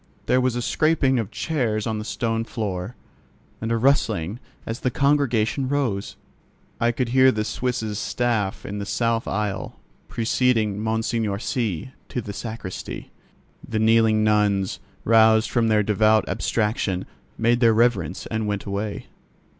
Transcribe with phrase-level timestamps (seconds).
[0.25, 2.95] There was a scraping of chairs on the stone floor,
[3.61, 6.15] and a rustling as the congregation rose.
[6.79, 12.33] I could hear the Suisse's staff in the south aisle, preceding Monseigneur C—— to the
[12.33, 13.11] sacristy.
[13.63, 17.05] The kneeling nuns, roused from their devout abstraction,
[17.37, 19.05] made their reverence and went away.